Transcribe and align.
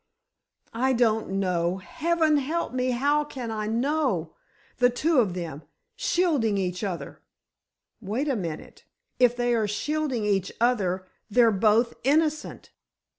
"I 0.73 0.93
don't 0.93 1.29
know! 1.39 1.77
Heaven 1.77 2.37
help 2.37 2.73
me—how 2.73 3.23
can 3.25 3.51
I 3.51 3.67
know? 3.67 4.33
The 4.77 4.89
two 4.89 5.19
of 5.19 5.35
them, 5.35 5.61
shielding 5.95 6.57
each 6.57 6.83
other——" 6.83 7.21
"Wait 8.01 8.27
a 8.27 8.35
minute, 8.35 8.83
if 9.19 9.35
they 9.35 9.53
are 9.53 9.67
shielding 9.67 10.25
each 10.25 10.51
other—they're 10.59 11.51
both 11.51 11.93
innocent!" 12.03 12.71